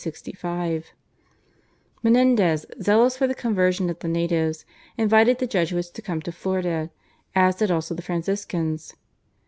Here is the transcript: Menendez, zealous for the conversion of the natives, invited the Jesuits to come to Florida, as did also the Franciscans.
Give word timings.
Menendez, 2.01 2.65
zealous 2.81 3.15
for 3.17 3.27
the 3.27 3.35
conversion 3.35 3.87
of 3.87 3.99
the 3.99 4.07
natives, 4.07 4.65
invited 4.97 5.37
the 5.37 5.45
Jesuits 5.45 5.91
to 5.91 6.01
come 6.01 6.23
to 6.23 6.31
Florida, 6.31 6.89
as 7.35 7.57
did 7.57 7.69
also 7.69 7.93
the 7.93 8.01
Franciscans. 8.01 8.95